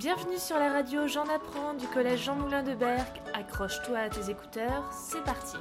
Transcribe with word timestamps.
Bienvenue 0.00 0.38
sur 0.38 0.56
la 0.56 0.72
radio 0.72 1.06
J'en 1.06 1.24
apprends 1.24 1.74
du 1.74 1.86
collège 1.86 2.24
Jean 2.24 2.34
Moulin 2.34 2.62
de 2.62 2.74
Berck. 2.74 3.20
Accroche-toi 3.34 3.98
à 3.98 4.08
tes 4.08 4.30
écouteurs, 4.30 4.90
c'est 4.90 5.22
parti. 5.24 5.58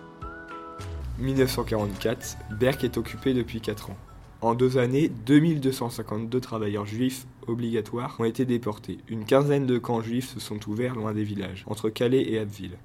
1944, 1.17 2.38
Berck 2.57 2.86
est 2.86 2.96
occupé 2.96 3.33
depuis 3.33 3.60
4 3.60 3.89
ans. 3.89 3.97
En 4.39 4.55
deux 4.55 4.78
années, 4.78 5.10
2252 5.10 6.39
travailleurs 6.39 6.86
juifs 6.86 7.25
obligatoires 7.47 8.15
ont 8.17 8.24
été 8.24 8.46
déportés. 8.46 8.99
Une 9.10 9.25
quinzaine 9.25 9.65
de 9.65 9.78
camps 9.78 10.02
juifs 10.02 10.29
se 10.29 10.40
sont 10.40 10.69
ouverts 10.69 10.96
loin 10.96 11.13
des 11.13 11.26
villages, 11.26 11.65
entre 11.67 11.90
Calais 11.90 12.24
et 12.31 12.40
Abbeville. 12.40 12.78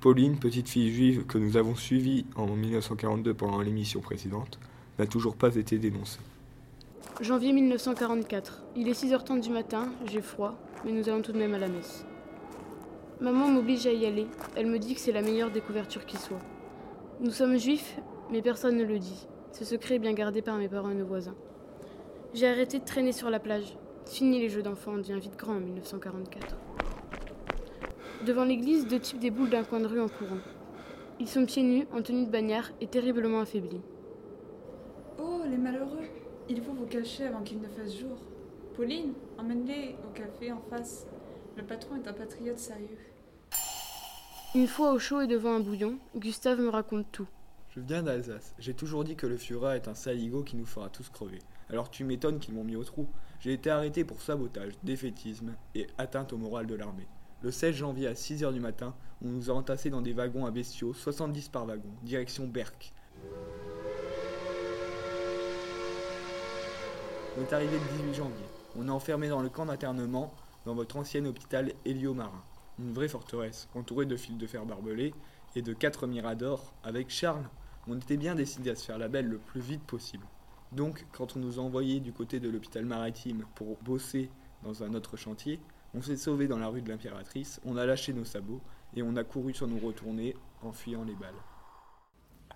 Pauline, 0.00 0.40
petite 0.40 0.68
fille 0.68 0.92
juive 0.92 1.26
que 1.26 1.38
nous 1.38 1.56
avons 1.56 1.76
suivie 1.76 2.26
en 2.34 2.48
1942 2.48 3.34
pendant 3.34 3.60
l'émission 3.60 4.00
précédente, 4.00 4.58
n'a 4.98 5.06
toujours 5.06 5.36
pas 5.36 5.54
été 5.54 5.78
dénoncée. 5.78 6.18
Janvier 7.20 7.52
1944. 7.52 8.62
Il 8.74 8.88
est 8.88 9.00
6h30 9.00 9.40
du 9.40 9.50
matin, 9.50 9.92
j'ai 10.06 10.22
froid, 10.22 10.56
mais 10.84 10.92
nous 10.92 11.08
allons 11.08 11.22
tout 11.22 11.32
de 11.32 11.38
même 11.38 11.54
à 11.54 11.58
la 11.58 11.68
messe. 11.68 12.04
Maman 13.20 13.48
m'oblige 13.48 13.86
à 13.86 13.92
y 13.92 14.04
aller. 14.04 14.26
Elle 14.56 14.66
me 14.66 14.78
dit 14.78 14.94
que 14.94 15.00
c'est 15.00 15.12
la 15.12 15.22
meilleure 15.22 15.50
des 15.50 15.60
couvertures 15.60 16.06
qui 16.06 16.16
soit. 16.16 16.40
Nous 17.20 17.30
sommes 17.30 17.56
juifs, 17.56 18.00
mais 18.30 18.42
personne 18.42 18.76
ne 18.76 18.84
le 18.84 18.98
dit. 18.98 19.28
Ce 19.52 19.64
secret 19.64 19.96
est 19.96 19.98
bien 20.00 20.12
gardé 20.12 20.42
par 20.42 20.56
mes 20.56 20.68
parents 20.68 20.90
et 20.90 20.94
nos 20.94 21.06
voisins. 21.06 21.36
J'ai 22.34 22.48
arrêté 22.48 22.78
de 22.78 22.84
traîner 22.84 23.12
sur 23.12 23.30
la 23.30 23.38
plage. 23.38 23.76
Fini 24.06 24.40
les 24.40 24.48
jeux 24.48 24.62
d'enfants, 24.62 24.92
on 24.94 24.98
devient 24.98 25.20
vite 25.20 25.36
grand 25.36 25.54
en 25.54 25.60
1944. 25.60 26.56
Devant 28.26 28.44
l'église, 28.44 28.86
deux 28.88 28.98
types 28.98 29.18
déboulent 29.18 29.50
d'un 29.50 29.64
coin 29.64 29.80
de 29.80 29.86
rue 29.86 30.00
en 30.00 30.08
courant. 30.08 30.40
Ils 31.20 31.28
sont 31.28 31.46
pieds 31.46 31.62
nus, 31.62 31.86
en 31.92 32.02
tenue 32.02 32.26
de 32.26 32.30
bagnard 32.30 32.70
et 32.80 32.86
terriblement 32.86 33.40
affaiblis. 33.40 33.80
Oh, 35.20 35.42
les 35.48 35.58
malheureux 35.58 36.06
Il 36.48 36.60
faut 36.62 36.72
vous 36.72 36.86
cacher 36.86 37.26
avant 37.26 37.42
qu'il 37.42 37.60
ne 37.60 37.68
fasse 37.68 37.96
jour. 37.96 38.16
Pauline, 38.76 39.12
emmène-les 39.36 39.96
au 40.06 40.12
café 40.14 40.50
en 40.50 40.60
face. 40.70 41.06
Le 41.56 41.62
patron 41.62 41.96
est 41.96 42.08
un 42.08 42.12
patriote 42.14 42.58
sérieux. 42.58 42.98
Une 44.54 44.66
fois 44.66 44.92
au 44.92 44.98
chaud 44.98 45.20
et 45.20 45.26
devant 45.26 45.54
un 45.54 45.60
bouillon, 45.60 45.98
Gustave 46.16 46.58
me 46.58 46.70
raconte 46.70 47.06
tout. 47.12 47.28
Je 47.74 47.80
viens 47.80 48.02
d'Alsace. 48.02 48.54
J'ai 48.58 48.72
toujours 48.72 49.04
dit 49.04 49.14
que 49.14 49.26
le 49.26 49.36
Führer 49.36 49.76
est 49.76 49.88
un 49.88 49.94
saligo 49.94 50.42
qui 50.42 50.56
nous 50.56 50.64
fera 50.64 50.88
tous 50.88 51.10
crever. 51.10 51.40
Alors 51.68 51.90
tu 51.90 52.04
m'étonnes 52.04 52.38
qu'ils 52.38 52.54
m'ont 52.54 52.64
mis 52.64 52.76
au 52.76 52.84
trou. 52.84 53.08
J'ai 53.40 53.52
été 53.52 53.70
arrêté 53.70 54.04
pour 54.04 54.22
sabotage, 54.22 54.72
défaitisme 54.82 55.54
et 55.74 55.86
atteinte 55.98 56.32
au 56.32 56.38
moral 56.38 56.66
de 56.66 56.74
l'armée. 56.74 57.08
Le 57.42 57.50
16 57.50 57.74
janvier 57.74 58.06
à 58.06 58.14
6h 58.14 58.52
du 58.52 58.60
matin, 58.60 58.94
on 59.22 59.28
nous 59.28 59.50
a 59.50 59.54
entassés 59.54 59.90
dans 59.90 60.02
des 60.02 60.12
wagons 60.12 60.46
à 60.46 60.50
bestiaux, 60.50 60.94
70 60.94 61.48
par 61.48 61.66
wagon, 61.66 61.90
direction 62.02 62.46
Berck. 62.46 62.94
On 67.36 67.42
est 67.42 67.52
arrivé 67.52 67.72
le 67.72 67.98
18 68.04 68.14
janvier. 68.14 68.46
On 68.76 68.88
est 68.88 68.90
enfermé 68.90 69.28
dans 69.28 69.42
le 69.42 69.50
camp 69.50 69.66
d'internement 69.66 70.32
dans 70.64 70.74
votre 70.74 70.96
ancien 70.96 71.24
hôpital 71.26 71.72
Hélio-Marin. 71.84 72.42
Une 72.78 72.92
vraie 72.92 73.08
forteresse, 73.08 73.68
entourée 73.74 74.06
de 74.06 74.16
fils 74.16 74.38
de 74.38 74.46
fer 74.46 74.64
barbelés 74.64 75.12
et 75.54 75.62
de 75.62 75.74
quatre 75.74 76.06
miradors. 76.06 76.72
Avec 76.82 77.10
Charles, 77.10 77.48
on 77.86 77.98
était 77.98 78.16
bien 78.16 78.34
décidé 78.34 78.70
à 78.70 78.74
se 78.74 78.86
faire 78.86 78.98
la 78.98 79.08
belle 79.08 79.28
le 79.28 79.38
plus 79.38 79.60
vite 79.60 79.82
possible. 79.82 80.26
Donc, 80.72 81.04
quand 81.12 81.36
on 81.36 81.40
nous 81.40 81.58
a 81.58 81.62
envoyés 81.62 82.00
du 82.00 82.12
côté 82.12 82.40
de 82.40 82.48
l'hôpital 82.48 82.86
maritime 82.86 83.44
pour 83.54 83.76
bosser 83.82 84.30
dans 84.62 84.82
un 84.82 84.94
autre 84.94 85.18
chantier, 85.18 85.60
on 85.94 86.00
s'est 86.00 86.16
sauvé 86.16 86.48
dans 86.48 86.58
la 86.58 86.68
rue 86.68 86.80
de 86.80 86.88
l'Impératrice, 86.88 87.60
on 87.66 87.76
a 87.76 87.84
lâché 87.84 88.14
nos 88.14 88.24
sabots 88.24 88.62
et 88.94 89.02
on 89.02 89.16
a 89.16 89.24
couru 89.24 89.52
sur 89.52 89.68
nous 89.68 89.78
retourner 89.78 90.34
en 90.62 90.72
fuyant 90.72 91.04
les 91.04 91.14
balles. 91.14 91.34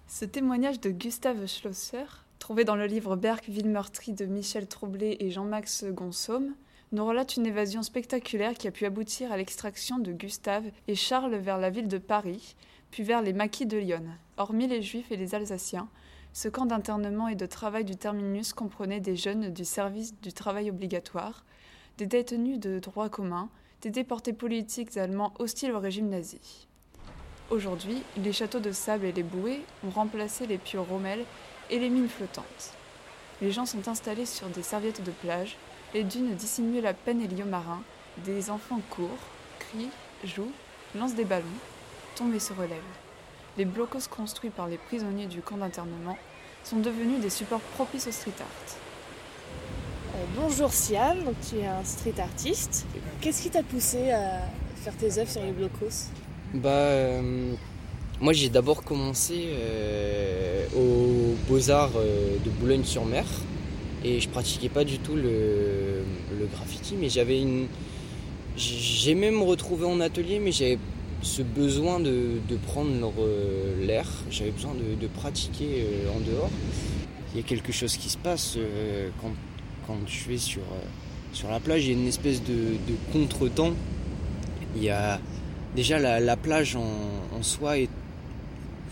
Ce 0.06 0.25
témoignage 0.25 0.81
de 0.81 0.91
Gustave 0.91 1.47
Schlosser, 1.47 2.06
trouvé 2.47 2.62
dans 2.62 2.77
le 2.77 2.86
livre 2.86 3.16
Berck, 3.16 3.48
ville 3.48 3.69
meurtrie 3.69 4.12
de 4.12 4.25
Michel 4.25 4.69
Tremblay 4.69 5.16
et 5.19 5.33
Jean-Max 5.33 5.84
Gonsomme, 5.86 6.55
nous 6.92 7.05
relate 7.05 7.36
une 7.36 7.44
évasion 7.44 7.83
spectaculaire 7.83 8.55
qui 8.55 8.69
a 8.69 8.70
pu 8.70 8.84
aboutir 8.84 9.33
à 9.33 9.36
l'extraction 9.36 9.98
de 9.98 10.12
Gustave 10.12 10.62
et 10.86 10.94
Charles 10.94 11.34
vers 11.34 11.58
la 11.58 11.70
ville 11.70 11.88
de 11.88 11.98
Paris, 11.98 12.55
puis 12.93 13.03
vers 13.03 13.20
les 13.20 13.32
maquis 13.32 13.66
de 13.66 13.78
Lyon. 13.78 14.04
Hormis 14.37 14.69
les 14.69 14.81
Juifs 14.81 15.10
et 15.10 15.16
les 15.16 15.34
Alsaciens, 15.34 15.88
ce 16.32 16.48
camp 16.48 16.66
d'internement 16.66 17.26
et 17.26 17.34
de 17.34 17.47
travail 17.47 17.84
du 17.84 17.97
terminus 17.97 18.53
comprenait 18.53 19.00
des 19.00 19.16
jeunes 19.16 19.53
du 19.53 19.65
service 19.65 20.15
du 20.20 20.32
travail 20.32 20.70
obligatoire, 20.70 21.44
des 21.99 22.06
détenus 22.06 22.60
de 22.60 22.78
droit 22.78 23.09
commun, 23.09 23.49
des 23.81 23.91
déportés 23.91 24.32
politiques 24.32 24.97
allemands 24.97 25.34
hostiles 25.41 25.72
au 25.72 25.81
régime 25.81 26.10
nazi. 26.10 26.69
Aujourd'hui, 27.50 28.04
les 28.16 28.32
châteaux 28.32 28.60
de 28.60 28.70
sable 28.70 29.06
et 29.06 29.12
les 29.12 29.25
bouées 29.25 29.62
ont 29.84 29.91
remplacé 29.91 30.47
les 30.47 30.59
pieux 30.59 30.78
rommels 30.78 31.25
et 31.71 31.78
les 31.78 31.88
mines 31.88 32.09
flottantes. 32.09 32.75
Les 33.43 33.53
gens 33.53 33.66
sont 33.66 33.88
installés 33.88 34.27
sur 34.27 34.49
des 34.49 34.62
serviettes 34.62 35.04
de 35.04 35.10
plage, 35.10 35.56
les 35.94 36.04
dunes 36.04 36.34
dissimulent 36.34 36.82
la 36.82 36.94
peine 36.94 37.21
héliomarin, 37.21 37.82
des 38.25 38.50
enfants 38.50 38.81
courent, 38.91 39.09
crient, 39.59 39.91
jouent, 40.25 40.53
lancent 40.94 41.15
des 41.15 41.25
ballons, 41.25 41.44
tombent 42.16 42.34
et 42.34 42.41
se 42.41 42.53
relèvent. 42.53 42.81
Les 43.59 43.65
blocos 43.65 44.09
construits 44.10 44.50
par 44.50 44.69
les 44.69 44.78
prisonniers 44.78 45.26
du 45.26 45.41
camp 45.41 45.56
d'internement 45.56 46.16
sont 46.65 46.78
devenus 46.78 47.21
des 47.21 47.31
supports 47.31 47.60
propices 47.60 48.06
au 48.06 48.12
street 48.12 48.32
art. 48.41 48.76
Euh, 50.15 50.25
bonjour 50.34 50.72
Siam, 50.72 51.22
donc 51.25 51.34
tu 51.49 51.59
es 51.59 51.66
un 51.66 51.84
street 51.84 52.19
artiste. 52.19 52.87
Qu'est-ce 53.21 53.43
qui 53.43 53.50
t'a 53.50 53.62
poussé 53.62 54.10
à 54.12 54.41
faire 54.76 54.97
tes 54.97 55.19
œuvres 55.19 55.31
sur 55.31 55.43
les 55.43 55.53
blocos? 55.53 56.10
Bah, 56.55 56.69
euh, 56.71 57.55
moi 58.21 58.32
j'ai 58.32 58.49
d'abord 58.49 58.82
commencé 58.82 59.49
euh, 59.50 60.66
aux 60.75 61.34
Beaux-Arts 61.49 61.93
euh, 61.97 62.37
de 62.44 62.50
Boulogne-sur-Mer 62.50 63.25
et 64.04 64.21
je 64.21 64.28
pratiquais 64.28 64.69
pas 64.69 64.84
du 64.84 64.99
tout 64.99 65.16
le, 65.16 66.04
graffiti, 66.53 66.94
mais 66.99 67.09
j'avais 67.09 67.41
une. 67.41 67.66
J'ai 68.56 69.15
même 69.15 69.43
retrouvé 69.43 69.84
en 69.84 70.00
atelier, 70.00 70.38
mais 70.38 70.53
j'avais 70.53 70.78
ce 71.22 71.43
besoin 71.43 71.99
de, 71.99 72.38
de 72.49 72.56
prendre 72.56 73.12
euh, 73.19 73.84
l'air, 73.84 74.09
j'avais 74.31 74.50
besoin 74.53 74.72
de, 74.75 74.99
de 75.00 75.06
pratiquer 75.09 75.82
euh, 75.82 76.16
en 76.16 76.21
dehors. 76.21 76.50
Il 77.34 77.41
y 77.41 77.43
a 77.43 77.47
quelque 77.47 77.72
chose 77.72 77.97
qui 77.97 78.09
se 78.09 78.16
passe 78.16 78.56
quand, 79.21 79.32
quand 79.87 79.99
je 80.06 80.28
vais 80.28 80.38
sur, 80.38 80.62
sur 81.34 81.50
la 81.50 81.60
plage, 81.60 81.84
il 81.84 81.93
y 81.93 81.94
a 81.94 81.99
une 81.99 82.09
espèce 82.09 82.43
de, 82.43 82.55
de 82.55 82.97
contretemps. 83.12 83.72
Il 84.75 84.82
y 84.82 84.88
a 84.88 85.21
déjà 85.75 85.99
la, 85.99 86.19
la 86.21 86.37
plage 86.37 86.76
en, 86.76 86.87
en 87.37 87.43
soi 87.43 87.78
est 87.78 87.91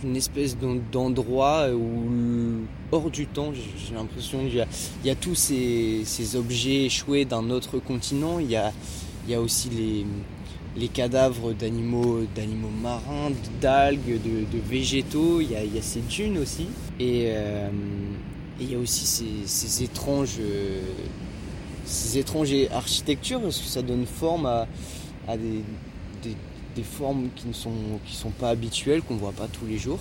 une 0.05 0.17
espèce 0.17 0.57
d'en- 0.59 0.81
d'endroit 0.93 1.69
où 1.71 2.65
hors 2.93 3.11
du 3.11 3.27
temps, 3.27 3.53
j'ai 3.55 3.95
l'impression 3.95 4.47
qu'il 4.47 4.65
y 5.05 5.11
a, 5.11 5.15
tous 5.15 5.35
ces, 5.35 6.37
objets 6.37 6.85
échoués 6.85 7.25
d'un 7.25 7.51
autre 7.51 7.79
continent. 7.79 8.39
Il 8.39 8.51
y 8.51 8.57
a, 8.57 9.41
aussi 9.41 9.69
les, 10.77 10.89
cadavres 10.89 11.53
d'animaux, 11.53 12.21
marins, 12.83 13.33
d'algues, 13.61 14.21
de, 14.23 14.59
végétaux. 14.69 15.41
Il 15.41 15.51
y, 15.51 15.57
a, 15.57 15.83
ces 15.83 16.01
dunes 16.01 16.39
aussi. 16.39 16.67
Et, 17.01 17.27
euh, 17.29 17.69
il 18.61 18.71
y 18.71 18.75
a 18.77 18.79
aussi 18.79 19.05
ces, 19.47 19.83
étranges, 19.83 20.37
euh, 20.39 20.81
ces 21.85 22.19
étranges 22.19 22.55
architectures 22.73 23.41
parce 23.41 23.59
que 23.59 23.67
ça 23.67 23.83
donne 23.83 24.07
forme 24.07 24.47
à, 24.47 25.37
des, 25.37 25.63
des 26.75 26.83
formes 26.83 27.29
qui 27.37 27.49
ne 27.49 27.53
sont, 27.53 27.73
qui 28.07 28.15
sont 28.15 28.31
pas 28.31 28.51
habituelles, 28.51 29.03
qu'on 29.03 29.17
voit 29.17 29.33
pas 29.33 29.47
tous 29.49 29.67
les 29.67 29.79
jours. 29.79 30.01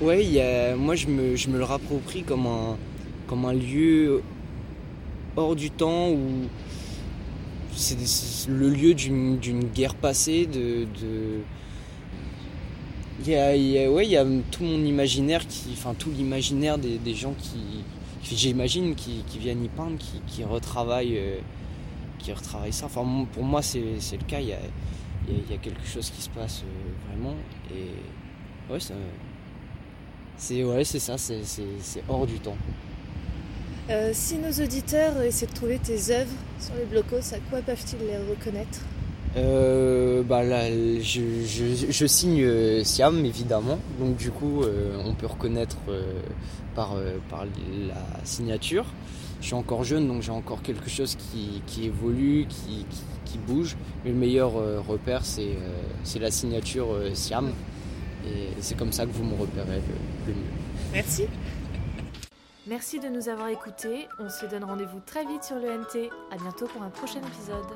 Ouais, 0.00 0.74
moi 0.76 0.94
je 0.94 1.06
me, 1.06 1.36
je 1.36 1.48
me 1.48 1.58
le 1.58 1.64
rapproprie 1.64 2.22
comme 2.22 2.46
un, 2.46 2.76
comme 3.26 3.44
un 3.44 3.52
lieu 3.52 4.22
hors 5.36 5.56
du 5.56 5.70
temps 5.70 6.10
où 6.10 6.18
c'est 7.74 7.96
le 8.48 8.68
lieu 8.70 8.94
d'une 8.94 9.64
guerre 9.74 9.94
passée, 9.94 10.46
de, 10.46 10.84
de... 10.84 11.40
Il 13.24 13.30
y 13.30 13.34
a, 13.34 13.56
y 13.56 13.78
a- 13.78 14.02
il 14.02 14.10
y 14.10 14.16
a 14.16 14.24
tout 14.50 14.62
mon 14.64 14.84
imaginaire, 14.84 15.46
qui, 15.46 15.70
enfin 15.72 15.94
tout 15.98 16.10
l'imaginaire 16.16 16.78
des, 16.78 16.98
des 16.98 17.14
gens 17.14 17.34
qui, 17.38 17.82
j'imagine, 18.34 18.94
qui, 18.94 19.22
qui 19.26 19.38
viennent 19.38 19.64
y 19.64 19.68
peindre, 19.68 19.96
qui, 19.98 20.20
qui 20.26 20.44
retravaillent, 20.44 21.16
euh, 21.18 21.38
qui 22.18 22.32
retravaillent 22.32 22.72
ça. 22.72 22.86
Enfin, 22.86 23.26
pour 23.32 23.42
moi, 23.44 23.62
c'est 23.62 23.80
le 23.80 24.24
cas. 24.26 24.40
Y 24.40 24.52
a, 24.52 24.58
il 25.28 25.34
y 25.34 25.36
a- 25.38 25.42
il 25.46 25.50
y 25.52 25.54
a 25.54 25.58
quelque 25.58 25.86
chose 25.86 26.10
qui 26.10 26.22
se 26.22 26.30
passe 26.30 26.62
euh, 26.64 27.08
vraiment. 27.10 27.34
Et 27.70 28.72
ouais, 28.72 28.78
c'est 30.36 30.64
ouais, 30.64 30.84
c'est 30.84 30.98
ça, 30.98 31.16
c'est 31.18 32.02
hors 32.08 32.26
du 32.26 32.38
temps. 32.40 32.56
Euh, 33.90 34.10
Si 34.12 34.36
nos 34.38 34.50
auditeurs 34.64 35.20
essaient 35.22 35.46
de 35.46 35.52
trouver 35.52 35.78
tes 35.78 36.10
œuvres 36.12 36.32
sur 36.60 36.74
les 36.74 36.84
blocos, 36.84 37.32
à 37.32 37.38
quoi 37.50 37.60
peuvent-ils 37.62 37.98
les 38.06 38.16
reconnaître? 38.30 38.80
Euh, 39.36 40.22
bah 40.22 40.42
là, 40.42 40.70
je, 40.70 41.00
je, 41.44 41.86
je 41.90 42.06
signe 42.06 42.82
Siam 42.84 43.24
évidemment, 43.24 43.78
donc 44.00 44.16
du 44.16 44.30
coup 44.30 44.62
euh, 44.62 44.96
on 45.04 45.14
peut 45.14 45.26
reconnaître 45.26 45.76
par, 46.74 46.94
par 47.28 47.44
la 47.44 48.24
signature. 48.24 48.86
Je 49.42 49.46
suis 49.46 49.54
encore 49.54 49.84
jeune 49.84 50.08
donc 50.08 50.22
j'ai 50.22 50.32
encore 50.32 50.62
quelque 50.62 50.88
chose 50.88 51.16
qui, 51.16 51.60
qui 51.66 51.84
évolue, 51.86 52.46
qui, 52.48 52.86
qui, 52.90 53.02
qui 53.36 53.52
bouge, 53.52 53.76
mais 54.04 54.10
le 54.10 54.16
meilleur 54.16 54.56
euh, 54.56 54.80
repère 54.80 55.24
c'est 55.24 55.42
euh, 55.42 55.82
c'est 56.04 56.18
la 56.18 56.30
signature 56.30 56.92
euh, 56.92 57.14
Siam 57.14 57.52
et 58.26 58.48
c'est 58.60 58.76
comme 58.76 58.92
ça 58.92 59.06
que 59.06 59.10
vous 59.10 59.24
me 59.24 59.34
repérez 59.34 59.80
le 60.26 60.34
mieux. 60.34 60.40
Merci. 60.92 61.26
Merci 62.66 62.98
de 62.98 63.08
nous 63.08 63.28
avoir 63.28 63.48
écoutés. 63.48 64.08
On 64.18 64.28
se 64.28 64.46
donne 64.46 64.64
rendez-vous 64.64 65.00
très 65.06 65.24
vite 65.24 65.44
sur 65.44 65.56
le 65.56 65.68
NT. 65.68 66.10
À 66.32 66.36
bientôt 66.36 66.66
pour 66.66 66.82
un 66.82 66.90
prochain 66.90 67.20
épisode. 67.20 67.66